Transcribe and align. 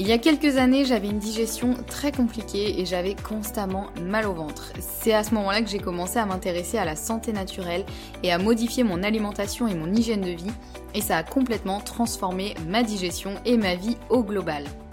Il 0.00 0.06
y 0.06 0.12
a 0.12 0.18
quelques 0.18 0.58
années, 0.58 0.84
j'avais 0.84 1.08
une 1.08 1.18
digestion 1.18 1.74
très 1.88 2.12
compliquée 2.12 2.80
et 2.80 2.86
j'avais 2.86 3.16
constamment 3.16 3.88
mal 4.00 4.26
au 4.26 4.32
ventre. 4.32 4.72
C'est 4.78 5.12
à 5.12 5.24
ce 5.24 5.34
moment-là 5.34 5.60
que 5.60 5.68
j'ai 5.68 5.80
commencé 5.80 6.20
à 6.20 6.26
m'intéresser 6.26 6.78
à 6.78 6.84
la 6.84 6.94
santé 6.94 7.32
naturelle 7.32 7.84
et 8.22 8.30
à 8.30 8.38
modifier 8.38 8.84
mon 8.84 9.02
alimentation 9.02 9.66
et 9.66 9.74
mon 9.74 9.92
hygiène 9.92 10.20
de 10.20 10.30
vie 10.30 10.52
et 10.94 11.00
ça 11.00 11.16
a 11.16 11.24
complètement 11.24 11.80
transformé 11.80 12.54
ma 12.68 12.84
digestion 12.84 13.32
et 13.44 13.56
ma 13.56 13.74
vie 13.74 13.96
au 14.08 14.22
global. 14.22 14.66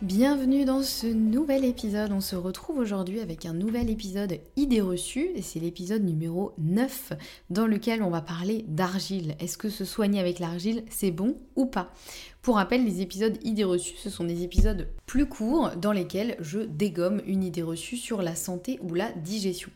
Bienvenue 0.00 0.64
dans 0.64 0.84
ce 0.84 1.08
nouvel 1.08 1.64
épisode. 1.64 2.12
On 2.12 2.20
se 2.20 2.36
retrouve 2.36 2.78
aujourd'hui 2.78 3.18
avec 3.18 3.44
un 3.46 3.52
nouvel 3.52 3.90
épisode 3.90 4.38
idées 4.54 4.80
reçues 4.80 5.30
et 5.34 5.42
c'est 5.42 5.58
l'épisode 5.58 6.04
numéro 6.04 6.52
9 6.58 7.14
dans 7.50 7.66
lequel 7.66 8.04
on 8.04 8.10
va 8.10 8.20
parler 8.20 8.64
d'argile. 8.68 9.34
Est-ce 9.40 9.58
que 9.58 9.68
se 9.68 9.84
soigner 9.84 10.20
avec 10.20 10.38
l'argile 10.38 10.84
c'est 10.88 11.10
bon 11.10 11.36
ou 11.56 11.66
pas? 11.66 11.92
Pour 12.48 12.56
rappel, 12.56 12.82
les 12.82 13.02
épisodes 13.02 13.36
idées 13.44 13.64
reçues, 13.64 13.96
ce 13.98 14.08
sont 14.08 14.24
des 14.24 14.42
épisodes 14.42 14.88
plus 15.04 15.26
courts 15.26 15.72
dans 15.76 15.92
lesquels 15.92 16.34
je 16.40 16.60
dégomme 16.60 17.20
une 17.26 17.44
idée 17.44 17.60
reçue 17.60 17.98
sur 17.98 18.22
la 18.22 18.34
santé 18.34 18.78
ou 18.80 18.94
la 18.94 19.12
digestion. 19.12 19.68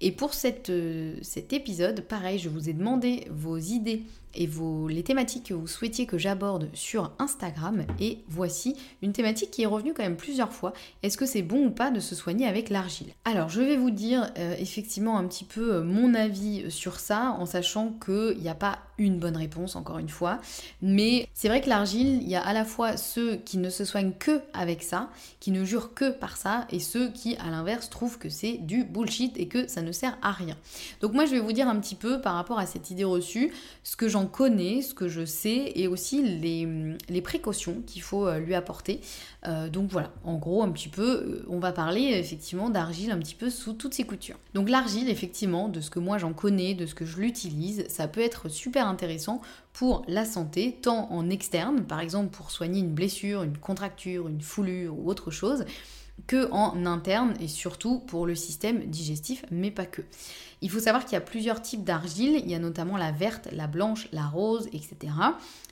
Et 0.00 0.12
pour 0.12 0.30
euh, 0.68 1.14
cet 1.22 1.52
épisode, 1.52 2.02
pareil, 2.02 2.38
je 2.38 2.48
vous 2.48 2.68
ai 2.68 2.72
demandé 2.72 3.26
vos 3.32 3.58
idées 3.58 4.04
et 4.34 4.48
les 4.88 5.02
thématiques 5.02 5.46
que 5.46 5.54
vous 5.54 5.66
souhaitiez 5.66 6.06
que 6.06 6.18
j'aborde 6.18 6.68
sur 6.72 7.12
Instagram. 7.18 7.84
Et 7.98 8.18
voici 8.28 8.76
une 9.02 9.12
thématique 9.12 9.50
qui 9.50 9.62
est 9.62 9.66
revenue 9.66 9.92
quand 9.92 10.02
même 10.02 10.16
plusieurs 10.16 10.52
fois. 10.52 10.72
Est-ce 11.02 11.16
que 11.16 11.26
c'est 11.26 11.42
bon 11.42 11.66
ou 11.66 11.70
pas 11.70 11.90
de 11.90 12.00
se 12.00 12.14
soigner 12.14 12.46
avec 12.46 12.70
l'argile? 12.70 13.08
Alors 13.24 13.48
je 13.48 13.60
vais 13.60 13.76
vous 13.76 13.90
dire 13.90 14.30
euh, 14.38 14.54
effectivement 14.58 15.18
un 15.18 15.24
petit 15.24 15.44
peu 15.44 15.74
euh, 15.74 15.82
mon 15.82 16.14
avis 16.14 16.70
sur 16.70 17.00
ça 17.00 17.36
en 17.38 17.46
sachant 17.46 17.92
qu'il 18.04 18.38
n'y 18.38 18.48
a 18.48 18.54
pas 18.54 18.78
une 19.00 19.18
bonne 19.18 19.36
réponse 19.36 19.74
encore 19.76 19.98
une 19.98 20.08
fois. 20.08 20.38
Mais 20.82 21.28
c'est 21.34 21.48
vrai 21.48 21.60
que 21.60 21.68
l'argile, 21.68 22.20
il 22.22 22.28
y 22.28 22.36
a 22.36 22.42
à 22.42 22.52
la 22.52 22.64
fois 22.64 22.96
ceux 22.96 23.36
qui 23.36 23.58
ne 23.58 23.70
se 23.70 23.84
soignent 23.84 24.12
que 24.18 24.40
avec 24.52 24.82
ça, 24.82 25.10
qui 25.40 25.50
ne 25.50 25.64
jurent 25.64 25.94
que 25.94 26.10
par 26.10 26.36
ça, 26.36 26.66
et 26.70 26.78
ceux 26.78 27.08
qui 27.10 27.36
à 27.36 27.50
l'inverse 27.50 27.88
trouvent 27.90 28.18
que 28.18 28.28
c'est 28.28 28.58
du 28.58 28.84
bullshit 28.84 29.36
et 29.38 29.48
que 29.48 29.66
ça 29.66 29.82
ne 29.82 29.90
sert 29.90 30.18
à 30.22 30.32
rien. 30.32 30.56
Donc 31.00 31.14
moi 31.14 31.24
je 31.24 31.32
vais 31.32 31.40
vous 31.40 31.52
dire 31.52 31.68
un 31.68 31.80
petit 31.80 31.94
peu 31.94 32.20
par 32.20 32.34
rapport 32.34 32.58
à 32.58 32.66
cette 32.66 32.90
idée 32.90 33.04
reçue, 33.04 33.52
ce 33.82 33.96
que 33.96 34.08
j'en 34.08 34.26
connais, 34.26 34.82
ce 34.82 34.94
que 34.94 35.08
je 35.08 35.24
sais, 35.24 35.72
et 35.74 35.88
aussi 35.88 36.22
les, 36.22 37.20
précautions 37.22 37.82
qu'il 37.86 38.02
faut 38.02 38.26
euh, 38.26 38.38
lui 38.38 38.54
apporter. 38.54 39.00
Euh, 39.46 39.68
donc 39.68 39.90
voilà, 39.90 40.10
en 40.24 40.36
gros 40.36 40.62
un 40.62 40.70
petit 40.70 40.88
peu, 40.88 41.02
euh, 41.02 41.46
on 41.48 41.58
va 41.58 41.72
parler 41.72 42.12
effectivement 42.14 42.70
d'argile 42.70 43.10
un 43.10 43.18
petit 43.18 43.34
peu 43.34 43.50
sous 43.50 43.72
toutes 43.72 43.94
ses 43.94 44.04
coutures. 44.04 44.38
Donc 44.54 44.68
l'argile 44.68 45.08
effectivement, 45.08 45.68
de 45.68 45.80
ce 45.80 45.90
que 45.90 45.98
moi 45.98 46.18
j'en 46.18 46.32
connais, 46.32 46.74
de 46.74 46.86
ce 46.86 46.94
que 46.94 47.04
je 47.04 47.18
l'utilise, 47.18 47.86
ça 47.88 48.08
peut 48.08 48.20
être 48.20 48.48
super 48.48 48.86
intéressant 48.90 49.40
pour 49.72 50.02
la 50.08 50.24
santé, 50.24 50.78
tant 50.82 51.10
en 51.10 51.30
externe, 51.30 51.84
par 51.84 52.00
exemple 52.00 52.30
pour 52.36 52.50
soigner 52.50 52.80
une 52.80 52.92
blessure, 52.92 53.42
une 53.42 53.56
contracture, 53.56 54.28
une 54.28 54.40
foulure 54.40 54.98
ou 54.98 55.08
autre 55.08 55.30
chose, 55.30 55.64
que 56.26 56.50
en 56.52 56.86
interne 56.86 57.34
et 57.40 57.48
surtout 57.48 58.00
pour 58.00 58.26
le 58.26 58.34
système 58.34 58.86
digestif, 58.86 59.44
mais 59.50 59.70
pas 59.70 59.86
que. 59.86 60.02
Il 60.62 60.70
faut 60.70 60.80
savoir 60.80 61.04
qu'il 61.04 61.14
y 61.14 61.16
a 61.16 61.22
plusieurs 61.22 61.62
types 61.62 61.84
d'argile, 61.84 62.36
il 62.36 62.50
y 62.50 62.54
a 62.54 62.58
notamment 62.58 62.98
la 62.98 63.12
verte, 63.12 63.48
la 63.50 63.66
blanche, 63.66 64.08
la 64.12 64.26
rose, 64.26 64.66
etc. 64.74 64.96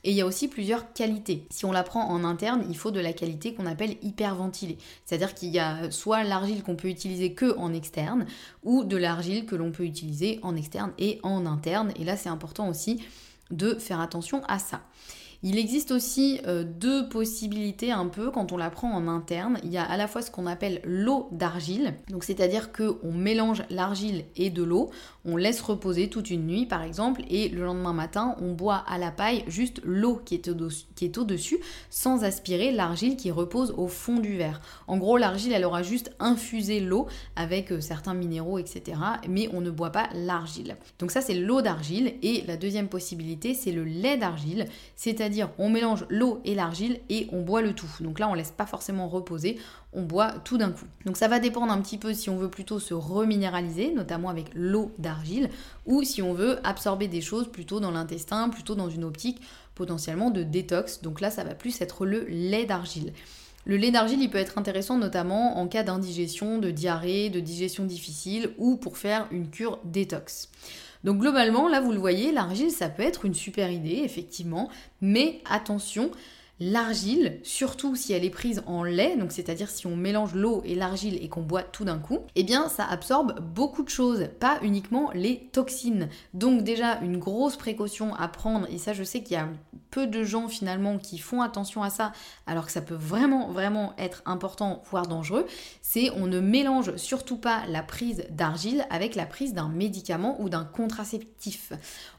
Et 0.02 0.12
il 0.12 0.16
y 0.16 0.22
a 0.22 0.26
aussi 0.26 0.48
plusieurs 0.48 0.92
qualités. 0.94 1.46
Si 1.50 1.66
on 1.66 1.72
la 1.72 1.82
prend 1.82 2.08
en 2.08 2.24
interne, 2.24 2.64
il 2.70 2.76
faut 2.76 2.90
de 2.90 3.00
la 3.00 3.12
qualité 3.12 3.52
qu'on 3.52 3.66
appelle 3.66 3.96
hyperventilée. 4.02 4.78
C'est-à-dire 5.04 5.34
qu'il 5.34 5.50
y 5.50 5.58
a 5.58 5.90
soit 5.90 6.24
l'argile 6.24 6.62
qu'on 6.62 6.76
peut 6.76 6.88
utiliser 6.88 7.34
que 7.34 7.56
en 7.58 7.74
externe, 7.74 8.24
ou 8.62 8.84
de 8.84 8.96
l'argile 8.96 9.44
que 9.44 9.56
l'on 9.56 9.72
peut 9.72 9.84
utiliser 9.84 10.38
en 10.42 10.56
externe 10.56 10.92
et 10.98 11.20
en 11.22 11.44
interne. 11.44 11.92
Et 11.96 12.04
là, 12.04 12.16
c'est 12.16 12.30
important 12.30 12.68
aussi 12.68 13.02
de 13.50 13.74
faire 13.74 14.00
attention 14.00 14.42
à 14.48 14.58
ça. 14.58 14.80
Il 15.44 15.56
existe 15.56 15.92
aussi 15.92 16.40
euh, 16.48 16.64
deux 16.64 17.08
possibilités 17.08 17.92
un 17.92 18.06
peu 18.08 18.32
quand 18.32 18.50
on 18.50 18.56
la 18.56 18.70
prend 18.70 18.90
en 18.90 19.06
interne. 19.06 19.60
Il 19.62 19.70
y 19.70 19.78
a 19.78 19.84
à 19.84 19.96
la 19.96 20.08
fois 20.08 20.20
ce 20.20 20.32
qu'on 20.32 20.46
appelle 20.46 20.80
l'eau 20.82 21.28
d'argile, 21.30 21.94
donc 22.10 22.24
c'est-à-dire 22.24 22.72
qu'on 22.72 23.12
mélange 23.12 23.62
l'argile 23.70 24.24
et 24.34 24.50
de 24.50 24.64
l'eau, 24.64 24.90
on 25.24 25.36
laisse 25.36 25.60
reposer 25.60 26.10
toute 26.10 26.30
une 26.30 26.44
nuit 26.44 26.66
par 26.66 26.82
exemple, 26.82 27.22
et 27.30 27.48
le 27.50 27.62
lendemain 27.62 27.92
matin 27.92 28.34
on 28.40 28.52
boit 28.52 28.82
à 28.88 28.98
la 28.98 29.12
paille 29.12 29.44
juste 29.46 29.80
l'eau 29.84 30.20
qui 30.24 30.34
est 30.34 31.18
au-dessus 31.18 31.58
sans 31.88 32.24
aspirer 32.24 32.72
l'argile 32.72 33.16
qui 33.16 33.30
repose 33.30 33.72
au 33.76 33.86
fond 33.86 34.18
du 34.18 34.36
verre. 34.36 34.60
En 34.88 34.96
gros 34.96 35.18
l'argile 35.18 35.52
elle 35.52 35.64
aura 35.64 35.84
juste 35.84 36.10
infusé 36.18 36.80
l'eau 36.80 37.06
avec 37.36 37.70
euh, 37.70 37.80
certains 37.80 38.14
minéraux 38.14 38.58
etc. 38.58 38.98
Mais 39.28 39.48
on 39.52 39.60
ne 39.60 39.70
boit 39.70 39.90
pas 39.90 40.08
l'argile. 40.14 40.78
Donc 40.98 41.12
ça 41.12 41.20
c'est 41.20 41.34
l'eau 41.34 41.62
d'argile 41.62 42.14
et 42.22 42.42
la 42.48 42.56
deuxième 42.56 42.88
possibilité 42.88 43.54
c'est 43.54 43.70
le 43.70 43.84
lait 43.84 44.16
d'argile, 44.16 44.66
c'est-à-dire 44.96 45.27
c'est-à-dire 45.28 45.50
on 45.58 45.68
mélange 45.68 46.06
l'eau 46.08 46.40
et 46.46 46.54
l'argile 46.54 47.00
et 47.10 47.28
on 47.32 47.42
boit 47.42 47.60
le 47.60 47.74
tout. 47.74 47.90
Donc 48.00 48.18
là 48.18 48.30
on 48.30 48.34
laisse 48.34 48.50
pas 48.50 48.64
forcément 48.64 49.08
reposer, 49.08 49.58
on 49.92 50.00
boit 50.00 50.32
tout 50.42 50.56
d'un 50.56 50.70
coup. 50.70 50.86
Donc 51.04 51.18
ça 51.18 51.28
va 51.28 51.38
dépendre 51.38 51.70
un 51.70 51.82
petit 51.82 51.98
peu 51.98 52.14
si 52.14 52.30
on 52.30 52.38
veut 52.38 52.48
plutôt 52.48 52.80
se 52.80 52.94
reminéraliser, 52.94 53.92
notamment 53.92 54.30
avec 54.30 54.46
l'eau 54.54 54.90
d'argile, 54.96 55.50
ou 55.84 56.02
si 56.02 56.22
on 56.22 56.32
veut 56.32 56.60
absorber 56.64 57.08
des 57.08 57.20
choses 57.20 57.46
plutôt 57.46 57.78
dans 57.78 57.90
l'intestin, 57.90 58.48
plutôt 58.48 58.74
dans 58.74 58.88
une 58.88 59.04
optique 59.04 59.42
potentiellement 59.74 60.30
de 60.30 60.42
détox. 60.42 61.02
Donc 61.02 61.20
là 61.20 61.30
ça 61.30 61.44
va 61.44 61.54
plus 61.54 61.78
être 61.82 62.06
le 62.06 62.24
lait 62.24 62.64
d'argile. 62.64 63.12
Le 63.66 63.76
lait 63.76 63.90
d'argile, 63.90 64.22
il 64.22 64.30
peut 64.30 64.38
être 64.38 64.56
intéressant 64.56 64.96
notamment 64.96 65.58
en 65.58 65.68
cas 65.68 65.82
d'indigestion, 65.82 66.56
de 66.56 66.70
diarrhée, 66.70 67.28
de 67.28 67.40
digestion 67.40 67.84
difficile 67.84 68.52
ou 68.56 68.76
pour 68.76 68.96
faire 68.96 69.26
une 69.30 69.50
cure 69.50 69.78
détox. 69.84 70.48
Donc 71.04 71.18
globalement, 71.18 71.68
là 71.68 71.80
vous 71.80 71.92
le 71.92 71.98
voyez, 71.98 72.32
l'argile 72.32 72.70
ça 72.70 72.88
peut 72.88 73.02
être 73.02 73.24
une 73.24 73.34
super 73.34 73.70
idée, 73.70 74.02
effectivement, 74.04 74.68
mais 75.00 75.40
attention, 75.48 76.10
l'argile, 76.60 77.38
surtout 77.44 77.94
si 77.94 78.12
elle 78.12 78.24
est 78.24 78.30
prise 78.30 78.62
en 78.66 78.82
lait, 78.82 79.16
donc 79.16 79.30
c'est-à-dire 79.30 79.70
si 79.70 79.86
on 79.86 79.94
mélange 79.94 80.34
l'eau 80.34 80.62
et 80.64 80.74
l'argile 80.74 81.22
et 81.22 81.28
qu'on 81.28 81.42
boit 81.42 81.62
tout 81.62 81.84
d'un 81.84 81.98
coup, 81.98 82.18
eh 82.34 82.42
bien 82.42 82.68
ça 82.68 82.84
absorbe 82.84 83.38
beaucoup 83.40 83.84
de 83.84 83.88
choses, 83.88 84.28
pas 84.40 84.58
uniquement 84.62 85.10
les 85.14 85.48
toxines. 85.52 86.08
Donc 86.34 86.64
déjà 86.64 86.98
une 87.00 87.18
grosse 87.18 87.56
précaution 87.56 88.14
à 88.16 88.26
prendre, 88.26 88.66
et 88.70 88.78
ça 88.78 88.92
je 88.92 89.04
sais 89.04 89.22
qu'il 89.22 89.34
y 89.34 89.40
a 89.40 89.48
peu 89.90 90.06
de 90.06 90.22
gens 90.22 90.48
finalement 90.48 90.98
qui 90.98 91.18
font 91.18 91.42
attention 91.42 91.82
à 91.82 91.90
ça, 91.90 92.12
alors 92.46 92.66
que 92.66 92.72
ça 92.72 92.80
peut 92.80 92.94
vraiment, 92.94 93.50
vraiment 93.50 93.94
être 93.98 94.22
important, 94.26 94.82
voire 94.90 95.06
dangereux, 95.06 95.46
c'est 95.82 96.10
on 96.10 96.26
ne 96.26 96.40
mélange 96.40 96.96
surtout 96.96 97.36
pas 97.36 97.62
la 97.68 97.82
prise 97.82 98.24
d'argile 98.30 98.86
avec 98.90 99.14
la 99.14 99.26
prise 99.26 99.54
d'un 99.54 99.68
médicament 99.68 100.40
ou 100.40 100.48
d'un 100.48 100.64
contraceptif. 100.64 101.72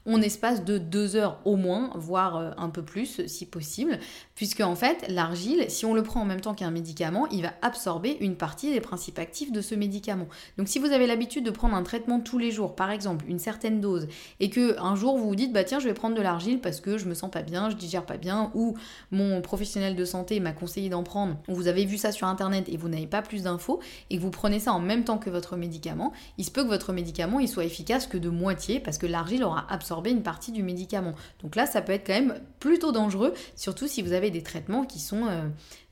On 0.05 0.21
espace 0.21 0.63
de 0.63 0.77
deux 0.77 1.15
heures 1.15 1.39
au 1.45 1.55
moins, 1.55 1.91
voire 1.95 2.37
euh, 2.37 2.51
un 2.57 2.69
peu 2.69 2.81
plus 2.81 3.25
si 3.27 3.45
possible, 3.45 3.99
puisque 4.35 4.61
en 4.61 4.75
fait 4.75 5.05
l'argile, 5.09 5.65
si 5.69 5.85
on 5.85 5.93
le 5.93 6.03
prend 6.03 6.21
en 6.21 6.25
même 6.25 6.41
temps 6.41 6.55
qu'un 6.55 6.71
médicament, 6.71 7.27
il 7.27 7.43
va 7.43 7.53
absorber 7.61 8.17
une 8.21 8.35
partie 8.35 8.71
des 8.71 8.81
principes 8.81 9.19
actifs 9.19 9.51
de 9.51 9.61
ce 9.61 9.75
médicament. 9.75 10.27
Donc 10.57 10.67
si 10.67 10.79
vous 10.79 10.91
avez 10.91 11.05
l'habitude 11.05 11.45
de 11.45 11.51
prendre 11.51 11.75
un 11.75 11.83
traitement 11.83 12.19
tous 12.19 12.37
les 12.37 12.51
jours, 12.51 12.75
par 12.75 12.91
exemple 12.91 13.25
une 13.27 13.39
certaine 13.39 13.81
dose, 13.81 14.07
et 14.39 14.49
que 14.49 14.79
un 14.79 14.95
jour 14.95 15.17
vous 15.17 15.27
vous 15.27 15.35
dites 15.35 15.53
bah 15.53 15.63
tiens 15.63 15.79
je 15.79 15.87
vais 15.87 15.93
prendre 15.93 16.15
de 16.15 16.21
l'argile 16.21 16.59
parce 16.59 16.79
que 16.79 16.97
je 16.97 17.05
me 17.05 17.13
sens 17.13 17.29
pas 17.29 17.41
bien, 17.41 17.58
je 17.69 17.75
digère 17.75 18.05
pas 18.05 18.17
bien, 18.17 18.51
ou 18.53 18.77
mon 19.11 19.41
professionnel 19.41 19.95
de 19.95 20.05
santé 20.05 20.39
m'a 20.39 20.51
conseillé 20.51 20.89
d'en 20.89 21.03
prendre, 21.03 21.37
ou 21.47 21.55
vous 21.55 21.67
avez 21.67 21.85
vu 21.85 21.97
ça 21.97 22.11
sur 22.11 22.27
internet 22.27 22.69
et 22.69 22.77
vous 22.77 22.87
n'avez 22.87 23.07
pas 23.07 23.21
plus 23.21 23.43
d'infos, 23.43 23.79
et 24.09 24.17
que 24.17 24.21
vous 24.21 24.31
prenez 24.31 24.59
ça 24.59 24.71
en 24.71 24.79
même 24.79 25.03
temps 25.03 25.17
que 25.17 25.29
votre 25.29 25.57
médicament, 25.57 26.13
il 26.37 26.45
se 26.45 26.51
peut 26.51 26.63
que 26.63 26.69
votre 26.69 26.93
médicament 26.93 27.39
il 27.39 27.49
soit 27.49 27.65
efficace 27.65 28.07
que 28.07 28.17
de 28.17 28.29
moitié 28.29 28.79
parce 28.79 28.97
que 28.97 29.07
l'argile 29.07 29.43
aura 29.43 29.65
absorbé 29.69 30.11
une 30.11 30.23
partie 30.23 30.51
du 30.51 30.63
médicament. 30.63 31.13
Donc 31.41 31.55
là 31.55 31.65
ça 31.65 31.81
peut 31.81 31.93
être 31.93 32.05
quand 32.05 32.13
même 32.13 32.39
plutôt 32.59 32.91
dangereux, 32.91 33.33
surtout 33.55 33.87
si 33.87 34.01
vous 34.01 34.13
avez 34.13 34.31
des 34.31 34.43
traitements 34.43 34.85
qui 34.85 34.99
sont 34.99 35.25
euh, 35.27 35.47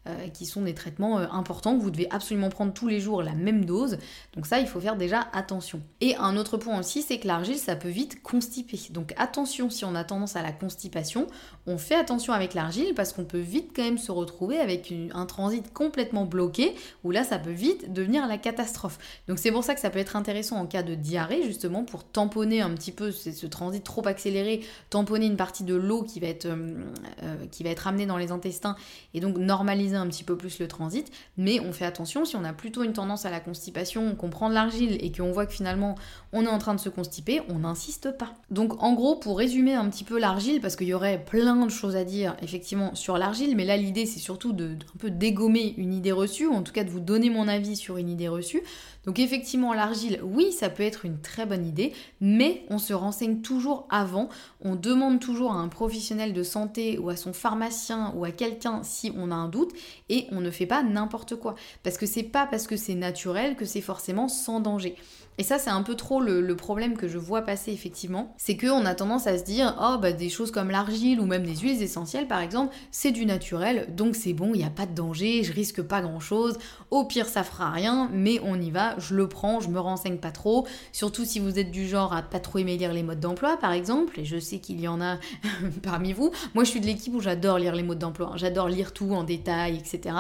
euh, 0.08 0.28
qui 0.30 0.46
sont 0.46 0.62
des 0.62 0.74
traitements 0.74 1.20
euh, 1.20 1.28
importants 1.32 1.78
vous 1.78 1.92
devez 1.92 2.08
absolument 2.12 2.50
prendre 2.50 2.74
tous 2.74 2.88
les 2.88 3.00
jours 3.00 3.22
la 3.22 3.34
même 3.34 3.66
dose. 3.66 3.98
Donc 4.34 4.46
ça, 4.46 4.60
il 4.60 4.68
faut 4.68 4.80
faire 4.80 4.96
déjà 4.96 5.28
attention. 5.34 5.82
Et 6.02 6.16
un 6.16 6.38
autre 6.38 6.58
point 6.58 6.80
aussi, 6.80 7.02
c'est 7.02 7.20
que 7.20 7.28
l'argile, 7.28 7.58
ça 7.58 7.76
peut 7.76 7.90
vite 7.90 8.22
constiper. 8.22 8.80
Donc 8.92 9.14
attention 9.18 9.70
si 9.70 9.86
on 9.86 9.96
a 9.96 10.04
tendance 10.04 10.36
à 10.36 10.42
la 10.42 10.52
constipation, 10.52 11.28
on 11.66 11.78
fait 11.78 11.96
attention 11.96 12.34
avec 12.34 12.54
l'argile 12.54 12.94
parce 12.96 13.14
qu'on 13.14 13.26
peut 13.26 13.40
vite 13.40 13.72
quand 13.76 13.84
même 13.84 13.98
se 13.98 14.12
retrouver 14.12 14.60
avec 14.60 14.94
un 15.14 15.26
transit 15.26 15.72
complètement 15.74 16.26
bloqué 16.26 16.76
où 17.04 17.12
là, 17.12 17.24
ça 17.24 17.40
peut 17.40 17.52
vite 17.52 17.92
devenir 17.92 18.28
la 18.28 18.38
catastrophe. 18.38 19.00
Donc 19.28 19.40
c'est 19.40 19.52
pour 19.52 19.64
ça 19.64 19.76
que 19.76 19.82
ça 19.82 19.90
peut 19.90 20.00
être 20.00 20.16
intéressant 20.16 20.58
en 20.58 20.68
cas 20.68 20.84
de 20.84 20.96
diarrhée, 20.96 21.44
justement, 21.44 21.84
pour 21.84 22.04
tamponner 22.04 22.62
un 22.62 22.70
petit 22.72 22.92
peu 22.92 23.12
ce, 23.12 23.46
transit 23.48 23.84
trop 23.84 24.08
accéléré, 24.08 24.62
tamponner 24.90 25.26
une 25.26 25.38
partie 25.38 25.64
de 25.64 25.76
l'eau 25.76 26.04
qui 26.04 26.20
va 26.20 26.28
être 26.28 26.46
euh, 26.46 27.46
qui 27.52 27.64
va 27.64 27.70
être 27.70 27.88
amenée 27.88 28.06
dans 28.06 28.18
les 28.18 28.32
intestins 28.32 28.76
et 29.14 29.20
donc 29.20 29.38
normaliser 29.38 29.97
un 29.98 30.08
petit 30.08 30.24
peu 30.24 30.38
plus 30.38 30.60
le 30.60 30.68
transit, 30.68 31.12
mais 31.38 31.60
on 31.60 31.74
fait 31.74 31.86
attention 31.86 32.26
si 32.26 32.36
on 32.36 32.44
a 32.44 32.54
plutôt 32.54 32.84
une 32.84 32.94
tendance 32.94 33.26
à 33.26 33.32
la 33.32 33.40
constipation, 33.40 34.16
qu'on 34.16 34.30
prend 34.30 34.50
de 34.50 34.54
l'argile 34.54 34.98
et 35.00 35.12
qu'on 35.12 35.32
voit 35.32 35.46
que 35.46 35.54
finalement 35.54 35.96
on 36.34 36.44
est 36.44 36.50
en 36.50 36.58
train 36.58 36.76
de 36.76 36.80
se 36.80 36.90
constiper, 36.90 37.42
on 37.50 37.60
n'insiste 37.60 38.18
pas. 38.18 38.34
Donc 38.52 38.82
en 38.84 38.94
gros, 38.94 39.16
pour 39.16 39.38
résumer 39.38 39.74
un 39.74 39.90
petit 39.90 40.04
peu 40.04 40.20
l'argile, 40.20 40.62
parce 40.62 40.76
qu'il 40.76 40.88
y 40.88 40.94
aurait 40.94 41.24
plein 41.24 41.66
de 41.66 41.70
choses 41.70 41.96
à 41.96 42.04
dire 42.04 42.36
effectivement 42.42 42.96
sur 42.96 43.18
l'argile, 43.18 43.56
mais 43.56 43.66
là 43.66 43.78
l'idée 43.78 44.06
c'est 44.06 44.20
surtout 44.20 44.54
de, 44.54 44.72
un 44.72 44.98
peu 45.00 45.10
dégommer 45.10 45.74
une 45.78 45.94
idée 45.94 46.12
reçue, 46.12 46.48
ou 46.48 46.54
en 46.54 46.64
tout 46.64 46.74
cas 46.74 46.84
de 46.84 46.90
vous 46.90 47.00
donner 47.00 47.30
mon 47.30 47.48
avis 47.48 47.76
sur 47.76 47.98
une 47.98 48.10
idée 48.10 48.28
reçue. 48.28 48.62
Donc 49.08 49.20
effectivement 49.20 49.74
l'argile, 49.74 50.20
oui 50.22 50.52
ça 50.52 50.70
peut 50.70 50.84
être 50.84 51.06
une 51.06 51.22
très 51.22 51.46
bonne 51.46 51.66
idée, 51.66 51.94
mais 52.20 52.66
on 52.70 52.78
se 52.78 52.94
renseigne 52.94 53.40
toujours 53.40 53.88
avant, 53.90 54.28
on 54.62 54.76
demande 54.76 55.22
toujours 55.22 55.54
à 55.54 55.56
un 55.56 55.70
professionnel 55.70 56.34
de 56.34 56.44
santé 56.44 57.00
ou 57.00 57.10
à 57.10 57.16
son 57.16 57.32
pharmacien 57.32 58.14
ou 58.18 58.26
à 58.26 58.32
quelqu'un 58.32 58.82
si 58.84 59.14
on 59.16 59.32
a 59.32 59.36
un 59.36 59.48
doute, 59.48 59.72
et 60.10 60.28
on 60.32 60.42
ne 60.42 60.52
fait 60.52 60.66
pas 60.66 60.84
n'importe 60.84 61.38
quoi. 61.38 61.56
Parce 61.84 61.98
que 61.98 62.06
c'est 62.06 62.24
pas 62.24 62.46
parce 62.46 62.68
que 62.68 62.76
c'est 62.76 62.96
naturel 62.96 63.56
que 63.56 63.64
c'est 63.64 63.80
forcément 63.80 64.28
sans 64.28 64.60
danger. 64.60 64.98
Et 65.38 65.44
ça, 65.44 65.60
c'est 65.60 65.70
un 65.70 65.84
peu 65.84 65.96
trop 65.96 66.20
le, 66.20 66.56
problème 66.56 66.98
que 66.98 67.08
je 67.08 67.20
vois 67.20 67.44
passer 67.44 67.72
effectivement. 67.72 68.34
C'est 68.38 68.58
qu'on 68.58 68.86
a 68.86 68.96
tendance 68.96 69.28
à 69.28 69.38
se 69.38 69.44
dire, 69.44 69.78
oh, 69.80 69.98
bah, 70.02 70.12
des 70.12 70.30
choses 70.30 70.50
comme 70.50 70.72
l'argile 70.72 71.20
ou 71.20 71.26
même 71.26 71.44
des 71.44 71.56
huiles 71.56 71.84
essentielles 71.84 72.28
par 72.28 72.42
exemple, 72.42 72.76
c'est 72.90 73.12
du 73.12 73.28
naturel, 73.28 73.94
donc 73.96 74.16
c'est 74.16 74.34
bon, 74.34 74.52
il 74.56 74.58
n'y 74.58 74.64
a 74.64 74.72
pas 74.72 74.88
de 74.88 74.96
danger, 74.96 75.44
je 75.44 75.54
risque 75.54 75.84
pas 75.84 76.02
grand 76.02 76.20
chose. 76.20 76.58
Au 76.90 77.04
pire, 77.06 77.28
ça 77.28 77.44
fera 77.44 77.70
rien, 77.70 78.10
mais 78.12 78.40
on 78.44 78.60
y 78.60 78.72
va, 78.72 78.98
je 78.98 79.14
le 79.14 79.30
prends, 79.30 79.60
je 79.60 79.70
me 79.70 79.80
renseigne 79.80 80.18
pas 80.18 80.32
trop. 80.32 80.66
Surtout 80.92 81.26
si 81.26 81.40
vous 81.40 81.60
êtes 81.60 81.70
du 81.70 81.88
genre 81.88 82.14
à 82.14 82.24
pas 82.24 82.40
trop 82.40 82.58
aimer 82.58 82.78
lire 82.78 82.92
les 82.92 83.04
modes 83.04 83.20
d'emploi 83.20 83.58
par 83.58 83.74
exemple, 83.74 84.20
et 84.20 84.26
je 84.26 84.40
sais 84.40 84.58
qu'il 84.58 84.82
y 84.82 84.88
en 84.88 85.00
a 85.00 85.20
parmi 85.84 86.14
vous. 86.14 86.32
Moi, 86.56 86.64
je 86.64 86.72
suis 86.72 86.80
de 86.80 86.88
l'équipe 86.88 87.14
où 87.14 87.22
j'adore 87.22 87.60
lire 87.60 87.76
les 87.76 87.84
modes 87.84 88.00
d'emploi, 88.00 88.32
hein. 88.34 88.38
j'adore 88.38 88.70
lire 88.70 88.94
tout 88.94 89.12
en 89.12 89.24
détail, 89.24 89.78
etc. 89.78 90.16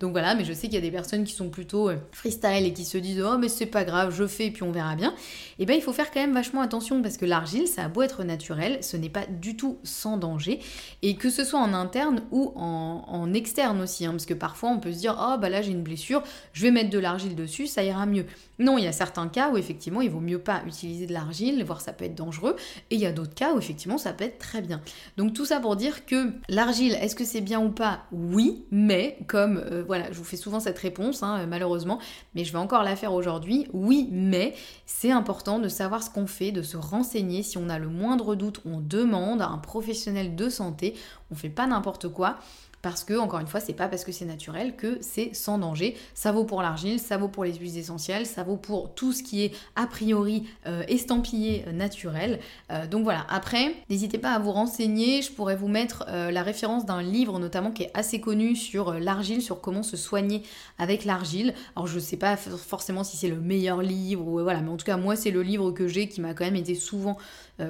Donc 0.00 0.12
voilà, 0.12 0.34
mais 0.34 0.44
je 0.44 0.52
sais 0.52 0.68
qu'il 0.68 0.74
y 0.74 0.78
a 0.78 0.82
des 0.82 0.90
personnes 0.90 1.24
qui 1.24 1.32
sont 1.32 1.48
plutôt 1.48 1.88
euh, 1.88 1.96
freestyle 2.12 2.66
et 2.66 2.72
qui 2.74 2.84
se 2.84 2.98
disent, 2.98 3.22
oh, 3.26 3.38
mais 3.38 3.48
c'est 3.48 3.66
pas 3.66 3.84
grave, 3.84 4.14
je 4.14 4.26
fais 4.26 4.52
on 4.62 4.70
verra 4.70 4.96
bien, 4.96 5.14
eh 5.58 5.66
bien 5.66 5.76
il 5.76 5.82
faut 5.82 5.92
faire 5.92 6.10
quand 6.10 6.20
même 6.20 6.34
vachement 6.34 6.60
attention 6.60 7.02
parce 7.02 7.16
que 7.16 7.24
l'argile, 7.24 7.66
ça 7.66 7.84
a 7.84 7.88
beau 7.88 8.02
être 8.02 8.24
naturel, 8.24 8.78
ce 8.82 8.96
n'est 8.96 9.08
pas 9.08 9.26
du 9.26 9.56
tout 9.56 9.78
sans 9.82 10.16
danger, 10.16 10.60
et 11.02 11.16
que 11.16 11.30
ce 11.30 11.44
soit 11.44 11.60
en 11.60 11.74
interne 11.74 12.22
ou 12.30 12.52
en, 12.56 13.32
externe 13.34 13.80
aussi, 13.82 14.06
hein, 14.06 14.12
parce 14.12 14.24
que 14.24 14.34
parfois 14.34 14.70
on 14.70 14.80
peut 14.80 14.92
se 14.92 14.98
dire, 14.98 15.16
oh 15.20 15.36
bah 15.38 15.50
là 15.50 15.60
j'ai 15.60 15.72
une 15.72 15.82
blessure, 15.82 16.22
je 16.52 16.62
vais 16.62 16.70
mettre 16.70 16.90
de 16.90 16.98
l'argile 16.98 17.36
dessus, 17.36 17.66
ça 17.66 17.82
ira 17.84 18.06
mieux. 18.06 18.24
Non, 18.58 18.78
il 18.78 18.84
y 18.84 18.88
a 18.88 18.92
certains 18.92 19.28
cas 19.28 19.50
où 19.50 19.56
effectivement 19.56 20.00
il 20.00 20.10
vaut 20.10 20.20
mieux 20.20 20.38
pas 20.38 20.62
utiliser 20.66 21.06
de 21.06 21.12
l'argile, 21.12 21.62
voire 21.64 21.80
ça 21.80 21.92
peut 21.92 22.06
être 22.06 22.14
dangereux, 22.14 22.56
et 22.90 22.94
il 22.94 23.00
y 23.00 23.06
a 23.06 23.12
d'autres 23.12 23.34
cas 23.34 23.52
où 23.52 23.58
effectivement 23.58 23.98
ça 23.98 24.12
peut 24.12 24.24
être 24.24 24.38
très 24.38 24.62
bien. 24.62 24.80
Donc 25.16 25.34
tout 25.34 25.44
ça 25.44 25.60
pour 25.60 25.76
dire 25.76 26.06
que 26.06 26.32
l'argile, 26.48 26.96
est-ce 27.00 27.14
que 27.14 27.24
c'est 27.24 27.40
bien 27.40 27.60
ou 27.60 27.70
pas? 27.70 28.04
Oui, 28.12 28.64
mais 28.70 29.18
comme 29.26 29.58
euh, 29.58 29.84
voilà, 29.86 30.10
je 30.10 30.18
vous 30.18 30.24
fais 30.24 30.36
souvent 30.36 30.60
cette 30.60 30.78
réponse, 30.78 31.22
hein, 31.22 31.46
malheureusement, 31.46 31.98
mais 32.34 32.44
je 32.44 32.52
vais 32.52 32.58
encore 32.58 32.82
la 32.82 32.96
faire 32.96 33.12
aujourd'hui. 33.12 33.66
Oui, 33.72 34.08
mais 34.10 34.47
c'est 34.86 35.10
important 35.10 35.58
de 35.58 35.68
savoir 35.68 36.02
ce 36.02 36.10
qu'on 36.10 36.26
fait, 36.26 36.52
de 36.52 36.62
se 36.62 36.76
renseigner. 36.76 37.42
Si 37.42 37.58
on 37.58 37.68
a 37.68 37.78
le 37.78 37.88
moindre 37.88 38.34
doute, 38.34 38.60
on 38.64 38.80
demande 38.80 39.42
à 39.42 39.48
un 39.48 39.58
professionnel 39.58 40.36
de 40.36 40.48
santé. 40.48 40.94
On 41.30 41.34
fait 41.34 41.48
pas 41.48 41.66
n'importe 41.66 42.08
quoi. 42.08 42.38
Parce 42.82 43.02
que, 43.02 43.18
encore 43.18 43.40
une 43.40 43.46
fois, 43.48 43.60
c'est 43.60 43.72
pas 43.72 43.88
parce 43.88 44.04
que 44.04 44.12
c'est 44.12 44.24
naturel 44.24 44.76
que 44.76 44.98
c'est 45.00 45.34
sans 45.34 45.58
danger. 45.58 45.96
Ça 46.14 46.30
vaut 46.30 46.44
pour 46.44 46.62
l'argile, 46.62 47.00
ça 47.00 47.16
vaut 47.16 47.28
pour 47.28 47.44
les 47.44 47.54
huiles 47.54 47.76
essentielles, 47.76 48.24
ça 48.24 48.44
vaut 48.44 48.56
pour 48.56 48.94
tout 48.94 49.12
ce 49.12 49.22
qui 49.22 49.42
est 49.42 49.52
a 49.74 49.86
priori 49.86 50.44
euh, 50.66 50.84
estampillé 50.86 51.64
euh, 51.66 51.72
naturel. 51.72 52.38
Euh, 52.70 52.86
donc 52.86 53.02
voilà, 53.02 53.26
après, 53.28 53.74
n'hésitez 53.90 54.18
pas 54.18 54.32
à 54.32 54.38
vous 54.38 54.52
renseigner. 54.52 55.22
Je 55.22 55.32
pourrais 55.32 55.56
vous 55.56 55.68
mettre 55.68 56.06
la 56.08 56.42
référence 56.42 56.86
d'un 56.86 57.02
livre 57.02 57.38
notamment 57.38 57.70
qui 57.70 57.84
est 57.84 57.90
assez 57.94 58.20
connu 58.20 58.54
sur 58.54 58.94
l'argile, 58.94 59.42
sur 59.42 59.60
comment 59.60 59.82
se 59.82 59.96
soigner 59.96 60.42
avec 60.78 61.04
l'argile. 61.04 61.54
Alors 61.74 61.86
je 61.86 61.98
sais 61.98 62.16
pas 62.16 62.36
forcément 62.36 63.04
si 63.04 63.16
c'est 63.16 63.28
le 63.28 63.40
meilleur 63.40 63.82
livre, 63.82 64.26
ou 64.26 64.40
voilà, 64.42 64.60
mais 64.60 64.70
en 64.70 64.76
tout 64.76 64.84
cas, 64.84 64.96
moi, 64.96 65.16
c'est 65.16 65.30
le 65.30 65.42
livre 65.42 65.70
que 65.72 65.88
j'ai 65.88 66.08
qui 66.08 66.20
m'a 66.20 66.34
quand 66.34 66.44
même 66.44 66.56
été 66.56 66.74
souvent 66.74 67.16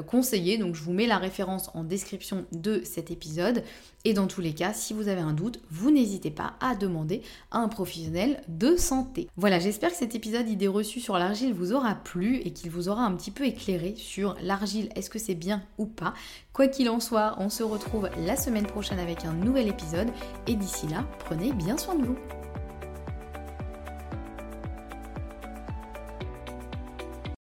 conseillé. 0.06 0.58
Donc 0.58 0.74
je 0.74 0.82
vous 0.82 0.92
mets 0.92 1.06
la 1.06 1.18
référence 1.18 1.70
en 1.74 1.84
description 1.84 2.44
de 2.52 2.82
cet 2.84 3.10
épisode. 3.10 3.62
Et 4.04 4.14
dans 4.14 4.26
tous 4.26 4.40
les 4.40 4.54
cas, 4.54 4.72
si 4.72 4.94
vous 4.94 5.08
avez 5.08 5.20
un 5.20 5.32
doute, 5.32 5.60
vous 5.70 5.90
n'hésitez 5.90 6.30
pas 6.30 6.54
à 6.60 6.74
demander 6.74 7.22
à 7.50 7.58
un 7.58 7.68
professionnel 7.68 8.42
de 8.48 8.76
santé. 8.76 9.28
Voilà, 9.36 9.58
j'espère 9.58 9.90
que 9.90 9.96
cet 9.96 10.14
épisode 10.14 10.48
idée 10.48 10.68
reçue 10.68 11.00
sur 11.00 11.18
l'argile 11.18 11.52
vous 11.52 11.72
aura 11.72 11.94
plu 11.94 12.36
et 12.36 12.52
qu'il 12.52 12.70
vous 12.70 12.88
aura 12.88 13.02
un 13.02 13.12
petit 13.12 13.30
peu 13.30 13.44
éclairé 13.44 13.94
sur 13.96 14.36
l'argile, 14.42 14.88
est-ce 14.94 15.10
que 15.10 15.18
c'est 15.18 15.34
bien 15.34 15.62
ou 15.78 15.86
pas? 15.86 16.14
Quoi 16.52 16.68
qu'il 16.68 16.88
en 16.90 17.00
soit, 17.00 17.36
on 17.38 17.50
se 17.50 17.62
retrouve 17.62 18.08
la 18.24 18.36
semaine 18.36 18.66
prochaine 18.66 18.98
avec 18.98 19.24
un 19.24 19.32
nouvel 19.32 19.68
épisode 19.68 20.10
et 20.46 20.54
d'ici 20.54 20.86
là, 20.86 21.04
prenez 21.18 21.52
bien 21.52 21.76
soin 21.76 21.94
de 21.94 22.04
vous. 22.04 22.18